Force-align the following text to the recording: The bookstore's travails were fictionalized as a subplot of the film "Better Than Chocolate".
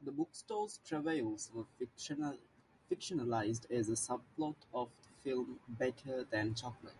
The 0.00 0.10
bookstore's 0.10 0.80
travails 0.82 1.50
were 1.52 1.66
fictionalized 2.90 3.70
as 3.70 3.90
a 3.90 3.92
subplot 3.92 4.54
of 4.72 4.88
the 5.02 5.10
film 5.22 5.60
"Better 5.68 6.24
Than 6.24 6.54
Chocolate". 6.54 6.96